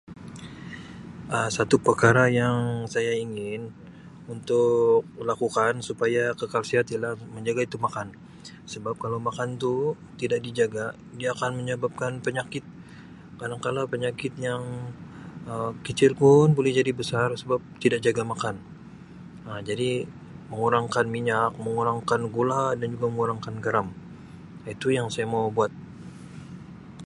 [1.35, 2.57] Um Satu perkara yang
[2.93, 3.61] saya ingin
[4.33, 8.07] untuk lakukan supaya kekal sihat ialah menjaga itu makan
[8.73, 9.73] sebab kalau makan tu
[10.19, 10.85] tidak dijaga
[11.19, 12.63] dia akan menyebabkan penyakit
[13.39, 14.63] kadangkala penyakit yang
[15.51, 18.55] Um kecil pun boleh jadi besar sebab tidak jaga makan
[19.47, 19.91] Um jadi
[20.51, 23.87] mengurangkan minyak, mengurangkan gula dan juga mengurangkan garam
[24.65, 25.69] Um itu yang saya mau buat.